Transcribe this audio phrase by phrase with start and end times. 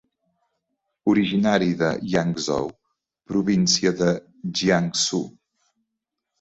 [1.11, 2.73] Originari de Yangzhou,
[3.35, 4.11] província de
[4.57, 5.25] Jiangsu.